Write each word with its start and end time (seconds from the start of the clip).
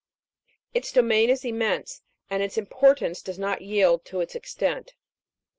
Its 0.73 0.91
domain 0.91 1.29
is 1.29 1.45
immense, 1.45 2.01
and 2.27 2.41
its 2.41 2.57
importance 2.57 3.21
does 3.21 3.37
not 3.37 3.61
yield 3.61 4.03
to 4.03 4.19
its 4.19 4.33
extent. 4.33 4.95